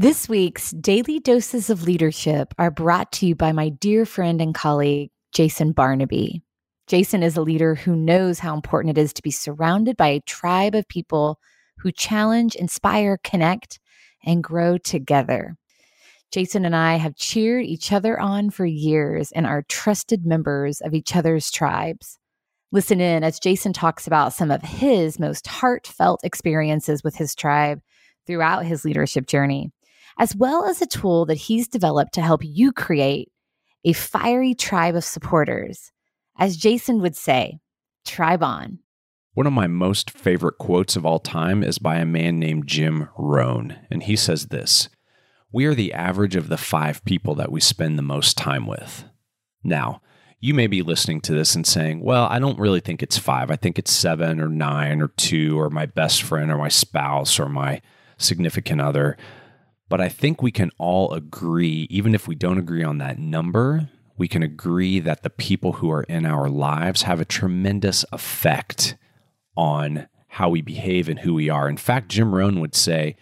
This 0.00 0.28
week's 0.28 0.70
Daily 0.70 1.18
Doses 1.18 1.70
of 1.70 1.82
Leadership 1.82 2.54
are 2.56 2.70
brought 2.70 3.10
to 3.14 3.26
you 3.26 3.34
by 3.34 3.50
my 3.50 3.68
dear 3.68 4.06
friend 4.06 4.40
and 4.40 4.54
colleague, 4.54 5.10
Jason 5.32 5.72
Barnaby. 5.72 6.40
Jason 6.86 7.24
is 7.24 7.36
a 7.36 7.42
leader 7.42 7.74
who 7.74 7.96
knows 7.96 8.38
how 8.38 8.54
important 8.54 8.96
it 8.96 9.00
is 9.00 9.12
to 9.14 9.22
be 9.22 9.32
surrounded 9.32 9.96
by 9.96 10.06
a 10.06 10.20
tribe 10.20 10.76
of 10.76 10.86
people 10.86 11.40
who 11.78 11.90
challenge, 11.90 12.54
inspire, 12.54 13.18
connect, 13.24 13.80
and 14.24 14.44
grow 14.44 14.78
together. 14.78 15.56
Jason 16.30 16.64
and 16.64 16.76
I 16.76 16.94
have 16.94 17.16
cheered 17.16 17.64
each 17.64 17.90
other 17.90 18.20
on 18.20 18.50
for 18.50 18.66
years 18.66 19.32
and 19.32 19.48
are 19.48 19.64
trusted 19.68 20.24
members 20.24 20.80
of 20.80 20.94
each 20.94 21.16
other's 21.16 21.50
tribes. 21.50 22.20
Listen 22.70 23.00
in 23.00 23.24
as 23.24 23.40
Jason 23.40 23.72
talks 23.72 24.06
about 24.06 24.32
some 24.32 24.52
of 24.52 24.62
his 24.62 25.18
most 25.18 25.48
heartfelt 25.48 26.20
experiences 26.22 27.02
with 27.02 27.16
his 27.16 27.34
tribe 27.34 27.80
throughout 28.28 28.64
his 28.64 28.84
leadership 28.84 29.26
journey 29.26 29.72
as 30.18 30.34
well 30.34 30.64
as 30.64 30.82
a 30.82 30.86
tool 30.86 31.24
that 31.26 31.34
he's 31.36 31.68
developed 31.68 32.14
to 32.14 32.22
help 32.22 32.40
you 32.44 32.72
create 32.72 33.30
a 33.84 33.92
fiery 33.92 34.54
tribe 34.54 34.96
of 34.96 35.04
supporters. 35.04 35.92
As 36.36 36.56
Jason 36.56 37.00
would 37.00 37.16
say, 37.16 37.60
tribe 38.04 38.42
on. 38.42 38.80
One 39.34 39.46
of 39.46 39.52
my 39.52 39.68
most 39.68 40.10
favorite 40.10 40.58
quotes 40.58 40.96
of 40.96 41.06
all 41.06 41.20
time 41.20 41.62
is 41.62 41.78
by 41.78 41.96
a 41.96 42.04
man 42.04 42.40
named 42.40 42.66
Jim 42.66 43.08
Rohn, 43.16 43.76
and 43.90 44.02
he 44.02 44.16
says 44.16 44.46
this 44.46 44.88
We 45.52 45.64
are 45.66 45.74
the 45.74 45.92
average 45.92 46.34
of 46.34 46.48
the 46.48 46.56
five 46.56 47.04
people 47.04 47.36
that 47.36 47.52
we 47.52 47.60
spend 47.60 47.96
the 47.96 48.02
most 48.02 48.36
time 48.36 48.66
with. 48.66 49.04
Now, 49.62 50.00
you 50.40 50.54
may 50.54 50.66
be 50.66 50.82
listening 50.82 51.20
to 51.22 51.34
this 51.34 51.54
and 51.54 51.66
saying, 51.66 52.00
Well, 52.00 52.26
I 52.26 52.38
don't 52.38 52.58
really 52.58 52.80
think 52.80 53.02
it's 53.02 53.18
five. 53.18 53.50
I 53.50 53.56
think 53.56 53.78
it's 53.78 53.92
seven 53.92 54.40
or 54.40 54.48
nine 54.48 55.00
or 55.00 55.08
two 55.08 55.58
or 55.58 55.70
my 55.70 55.86
best 55.86 56.22
friend 56.22 56.50
or 56.50 56.58
my 56.58 56.68
spouse 56.68 57.38
or 57.38 57.48
my 57.48 57.80
significant 58.16 58.80
other. 58.80 59.16
But 59.88 60.00
I 60.00 60.08
think 60.08 60.42
we 60.42 60.52
can 60.52 60.70
all 60.78 61.12
agree, 61.12 61.86
even 61.90 62.14
if 62.14 62.28
we 62.28 62.34
don't 62.34 62.58
agree 62.58 62.84
on 62.84 62.98
that 62.98 63.18
number, 63.18 63.88
we 64.18 64.28
can 64.28 64.42
agree 64.42 65.00
that 65.00 65.22
the 65.22 65.30
people 65.30 65.74
who 65.74 65.90
are 65.90 66.02
in 66.02 66.26
our 66.26 66.48
lives 66.48 67.02
have 67.02 67.20
a 67.20 67.24
tremendous 67.24 68.04
effect 68.12 68.96
on 69.56 70.08
how 70.28 70.50
we 70.50 70.60
behave 70.60 71.08
and 71.08 71.20
who 71.20 71.34
we 71.34 71.48
are. 71.48 71.68
In 71.68 71.76
fact, 71.76 72.08
Jim 72.08 72.34
Rohn 72.34 72.60
would 72.60 72.74
say, 72.74 73.16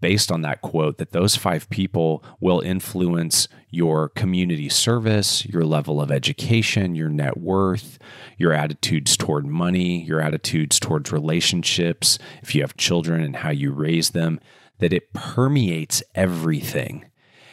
based 0.00 0.30
on 0.30 0.42
that 0.42 0.60
quote, 0.60 0.98
that 0.98 1.12
those 1.12 1.34
five 1.34 1.68
people 1.70 2.22
will 2.38 2.60
influence 2.60 3.48
your 3.70 4.10
community 4.10 4.68
service, 4.68 5.44
your 5.46 5.64
level 5.64 6.00
of 6.00 6.12
education, 6.12 6.94
your 6.94 7.08
net 7.08 7.38
worth, 7.38 7.98
your 8.38 8.52
attitudes 8.52 9.16
toward 9.16 9.46
money, 9.46 10.04
your 10.04 10.20
attitudes 10.20 10.78
towards 10.78 11.10
relationships, 11.10 12.18
if 12.42 12.54
you 12.54 12.60
have 12.60 12.76
children 12.76 13.20
and 13.20 13.36
how 13.36 13.50
you 13.50 13.72
raise 13.72 14.10
them 14.10 14.38
that 14.78 14.92
it 14.92 15.12
permeates 15.12 16.02
everything. 16.14 17.06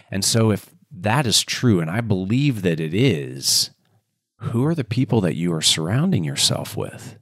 And 0.10 0.26
so, 0.26 0.52
if 0.52 0.74
that 0.92 1.26
is 1.26 1.44
true, 1.44 1.80
and 1.80 1.90
I 1.90 2.02
believe 2.02 2.62
that 2.64 2.80
it 2.80 2.94
is, 2.94 3.72
who 4.38 4.66
are 4.66 4.76
the 4.76 4.84
people 4.84 5.22
that 5.22 5.36
you 5.36 5.54
are 5.54 5.62
surrounding 5.62 6.24
yourself 6.24 6.76
with? 6.76 7.18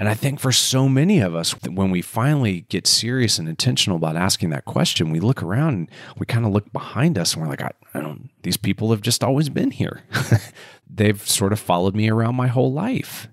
And 0.00 0.08
I 0.08 0.14
think 0.14 0.40
for 0.40 0.50
so 0.50 0.88
many 0.88 1.20
of 1.20 1.34
us, 1.34 1.50
when 1.50 1.90
we 1.90 2.00
finally 2.00 2.62
get 2.70 2.86
serious 2.86 3.38
and 3.38 3.46
intentional 3.46 3.98
about 3.98 4.16
asking 4.16 4.48
that 4.50 4.64
question, 4.64 5.10
we 5.10 5.20
look 5.20 5.42
around 5.42 5.74
and 5.74 5.90
we 6.16 6.24
kind 6.24 6.46
of 6.46 6.52
look 6.52 6.72
behind 6.72 7.18
us 7.18 7.34
and 7.34 7.42
we're 7.42 7.50
like, 7.50 7.60
I, 7.60 7.72
I 7.92 8.00
don't, 8.00 8.30
these 8.42 8.56
people 8.56 8.92
have 8.92 9.02
just 9.02 9.22
always 9.22 9.50
been 9.50 9.70
here. 9.70 10.02
They've 10.88 11.20
sort 11.28 11.52
of 11.52 11.60
followed 11.60 11.94
me 11.94 12.08
around 12.08 12.34
my 12.34 12.46
whole 12.46 12.72
life. 12.72 13.28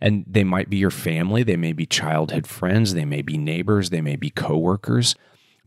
And 0.00 0.24
they 0.26 0.44
might 0.44 0.70
be 0.70 0.76
your 0.76 0.90
family, 0.90 1.42
they 1.42 1.56
may 1.56 1.72
be 1.72 1.86
childhood 1.86 2.46
friends, 2.46 2.94
they 2.94 3.04
may 3.04 3.22
be 3.22 3.38
neighbors, 3.38 3.90
they 3.90 4.00
may 4.00 4.16
be 4.16 4.30
coworkers. 4.30 5.14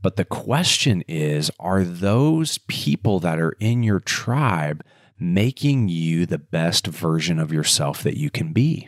But 0.02 0.16
the 0.16 0.26
question 0.26 1.04
is 1.08 1.52
are 1.60 1.84
those 1.84 2.58
people 2.68 3.20
that 3.20 3.40
are 3.40 3.56
in 3.60 3.84
your 3.84 4.00
tribe 4.00 4.84
making 5.20 5.90
you 5.90 6.26
the 6.26 6.38
best 6.38 6.88
version 6.88 7.40
of 7.40 7.52
yourself 7.52 8.04
that 8.04 8.18
you 8.18 8.30
can 8.30 8.54
be? 8.54 8.88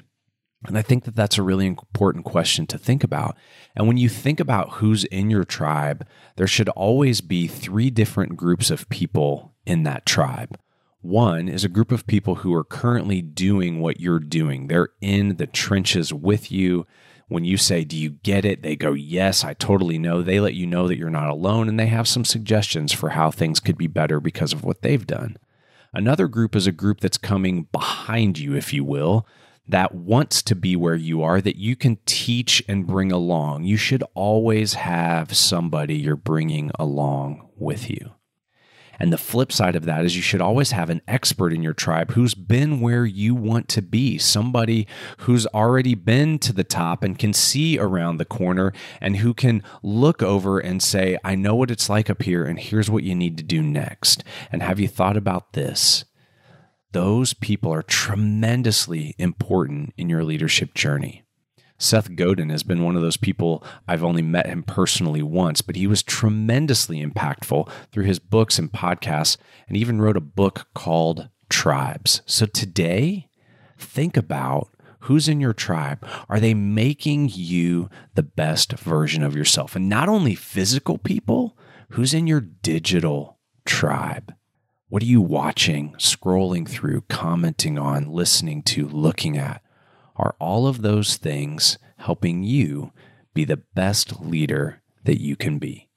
And 0.68 0.78
I 0.78 0.84
think 0.84 1.06
that 1.06 1.16
that's 1.16 1.40
a 1.40 1.44
really 1.44 1.66
important 1.66 2.24
question 2.24 2.68
to 2.68 2.78
think 2.78 3.04
about. 3.04 3.36
And 3.76 3.88
when 3.88 3.98
you 3.98 4.08
think 4.08 4.40
about 4.40 4.74
who's 4.74 5.06
in 5.06 5.30
your 5.30 5.44
tribe, 5.44 6.06
there 6.36 6.48
should 6.48 6.70
always 6.70 7.20
be 7.20 7.48
three 7.48 7.90
different 7.90 8.38
groups 8.38 8.70
of 8.70 8.88
people 8.90 9.56
in 9.66 9.84
that 9.84 10.06
tribe. 10.06 10.60
One 11.02 11.50
is 11.50 11.64
a 11.64 11.70
group 11.70 11.92
of 11.92 12.06
people 12.06 12.36
who 12.36 12.54
are 12.54 12.64
currently 12.64 13.24
doing 13.24 13.80
what 13.80 14.00
you're 14.00 14.20
doing. 14.20 14.68
They're 14.68 14.90
in 15.02 15.38
the 15.38 15.48
trenches 15.48 16.14
with 16.14 16.52
you. 16.52 16.86
When 17.28 17.44
you 17.44 17.58
say, 17.58 17.84
Do 17.84 17.98
you 17.98 18.12
get 18.12 18.46
it? 18.46 18.62
They 18.62 18.76
go, 18.76 18.94
Yes, 18.94 19.44
I 19.44 19.54
totally 19.54 19.98
know. 19.98 20.22
They 20.22 20.40
let 20.40 20.54
you 20.54 20.68
know 20.68 20.88
that 20.88 20.98
you're 20.98 21.10
not 21.10 21.30
alone 21.30 21.70
and 21.70 21.80
they 21.80 21.88
have 21.88 22.08
some 22.08 22.26
suggestions 22.26 22.92
for 22.92 23.10
how 23.10 23.32
things 23.32 23.60
could 23.60 23.78
be 23.78 23.88
better 23.88 24.20
because 24.20 24.54
of 24.54 24.64
what 24.64 24.82
they've 24.82 25.08
done. 25.08 25.38
Another 25.94 26.28
group 26.28 26.56
is 26.56 26.68
a 26.68 26.72
group 26.72 27.00
that's 27.00 27.18
coming 27.18 27.68
behind 27.72 28.38
you, 28.38 28.56
if 28.56 28.72
you 28.72 28.84
will, 28.84 29.28
that 29.68 29.96
wants 29.96 30.42
to 30.44 30.56
be 30.56 30.76
where 30.76 30.96
you 30.96 31.24
are, 31.24 31.42
that 31.42 31.58
you 31.58 31.76
can 31.76 31.98
teach 32.06 32.64
and 32.68 32.86
bring 32.86 33.12
along. 33.12 33.64
You 33.64 33.78
should 33.78 34.04
always 34.14 34.76
have 34.76 35.36
somebody 35.36 35.96
you're 35.96 36.16
bringing 36.16 36.72
along 36.78 37.50
with 37.58 37.90
you. 37.90 38.12
And 39.02 39.12
the 39.12 39.18
flip 39.18 39.52
side 39.52 39.76
of 39.76 39.86
that 39.86 40.06
is 40.06 40.16
you 40.16 40.22
should 40.22 40.42
always 40.42 40.70
have 40.72 40.92
an 40.92 41.02
expert 41.08 41.52
in 41.52 41.64
your 41.64 41.74
tribe 41.74 42.12
who's 42.12 42.36
been 42.36 42.82
where 42.82 43.04
you 43.04 43.34
want 43.34 43.68
to 43.70 43.82
be, 43.82 44.20
somebody 44.20 44.86
who's 45.22 45.48
already 45.48 45.96
been 45.96 46.38
to 46.38 46.54
the 46.54 46.64
top 46.64 47.04
and 47.04 47.18
can 47.18 47.34
see 47.34 47.80
around 47.80 48.18
the 48.18 48.26
corner 48.26 48.72
and 49.02 49.18
who 49.18 49.34
can 49.34 49.64
look 49.82 50.22
over 50.22 50.60
and 50.60 50.84
say, 50.84 51.18
I 51.24 51.34
know 51.34 51.56
what 51.56 51.72
it's 51.72 51.90
like 51.90 52.12
up 52.12 52.22
here, 52.22 52.46
and 52.46 52.60
here's 52.60 52.92
what 52.92 53.02
you 53.02 53.16
need 53.16 53.40
to 53.40 53.44
do 53.44 53.64
next. 53.64 54.24
And 54.52 54.62
have 54.62 54.80
you 54.80 54.88
thought 54.88 55.18
about 55.18 55.54
this? 55.54 56.06
Those 56.92 57.34
people 57.34 57.74
are 57.74 57.82
tremendously 57.82 59.16
important 59.18 59.96
in 59.98 60.10
your 60.10 60.24
leadership 60.24 60.76
journey. 60.76 61.24
Seth 61.82 62.16
Godin 62.16 62.50
has 62.50 62.62
been 62.62 62.84
one 62.84 62.96
of 62.96 63.02
those 63.02 63.18
people. 63.18 63.64
I've 63.88 64.04
only 64.04 64.22
met 64.22 64.46
him 64.46 64.62
personally 64.62 65.24
once, 65.24 65.62
but 65.62 65.76
he 65.76 65.88
was 65.88 66.04
tremendously 66.04 67.04
impactful 67.04 67.68
through 67.92 68.06
his 68.06 68.20
books 68.20 68.60
and 68.60 68.72
podcasts, 68.72 69.38
and 69.68 69.76
even 69.76 70.00
wrote 70.00 70.16
a 70.16 70.22
book 70.22 70.68
called 70.76 71.30
Tribes. 71.50 72.22
So 72.28 72.46
today, 72.46 73.30
think 73.80 74.16
about 74.16 74.70
who's 75.02 75.28
in 75.28 75.42
your 75.42 75.54
tribe. 75.54 76.08
Are 76.30 76.40
they 76.40 76.54
making 76.54 77.32
you 77.34 77.90
the 78.14 78.24
best 78.24 78.74
version 78.74 79.24
of 79.24 79.36
yourself? 79.36 79.76
And 79.76 79.90
not 79.90 80.08
only 80.08 80.36
physical 80.36 81.00
people, 81.00 81.58
who's 81.90 82.14
in 82.14 82.28
your 82.28 82.42
digital 82.42 83.40
tribe? 83.66 84.36
What 84.90 85.02
are 85.02 85.08
you 85.08 85.22
watching, 85.22 85.96
scrolling 85.98 86.68
through, 86.68 87.06
commenting 87.10 87.80
on, 87.80 88.12
listening 88.12 88.62
to, 88.64 88.88
looking 88.88 89.36
at? 89.36 89.64
Are 90.16 90.36
all 90.40 90.68
of 90.68 90.82
those 90.82 91.18
things 91.18 91.78
helping 91.98 92.44
you 92.44 92.92
be 93.34 93.46
the 93.46 93.62
best 93.76 94.22
leader 94.22 94.82
that 95.04 95.22
you 95.22 95.36
can 95.36 95.60
be? 95.60 95.90